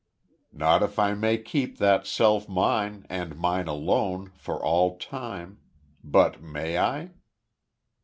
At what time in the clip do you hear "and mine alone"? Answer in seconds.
3.07-4.31